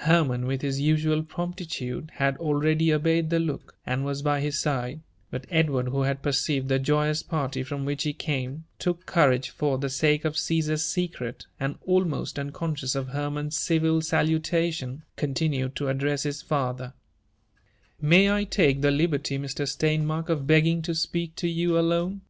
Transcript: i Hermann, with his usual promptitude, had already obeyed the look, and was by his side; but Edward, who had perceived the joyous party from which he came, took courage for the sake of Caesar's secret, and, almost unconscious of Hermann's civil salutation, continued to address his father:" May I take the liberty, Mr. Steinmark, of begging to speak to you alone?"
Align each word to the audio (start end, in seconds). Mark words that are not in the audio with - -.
i 0.00 0.02
Hermann, 0.02 0.44
with 0.46 0.60
his 0.60 0.82
usual 0.82 1.22
promptitude, 1.22 2.10
had 2.16 2.36
already 2.36 2.92
obeyed 2.92 3.30
the 3.30 3.38
look, 3.38 3.74
and 3.86 4.04
was 4.04 4.20
by 4.20 4.38
his 4.38 4.58
side; 4.58 5.00
but 5.30 5.46
Edward, 5.48 5.88
who 5.88 6.02
had 6.02 6.20
perceived 6.20 6.68
the 6.68 6.78
joyous 6.78 7.22
party 7.22 7.62
from 7.62 7.86
which 7.86 8.02
he 8.02 8.12
came, 8.12 8.64
took 8.78 9.06
courage 9.06 9.48
for 9.48 9.78
the 9.78 9.88
sake 9.88 10.26
of 10.26 10.36
Caesar's 10.36 10.84
secret, 10.84 11.46
and, 11.58 11.78
almost 11.86 12.38
unconscious 12.38 12.94
of 12.94 13.08
Hermann's 13.08 13.56
civil 13.56 14.02
salutation, 14.02 15.04
continued 15.16 15.74
to 15.76 15.88
address 15.88 16.24
his 16.24 16.42
father:" 16.42 16.92
May 18.12 18.30
I 18.30 18.44
take 18.44 18.82
the 18.82 18.90
liberty, 18.90 19.38
Mr. 19.38 19.66
Steinmark, 19.66 20.28
of 20.28 20.46
begging 20.46 20.82
to 20.82 20.94
speak 20.94 21.34
to 21.36 21.48
you 21.48 21.78
alone?" 21.78 22.20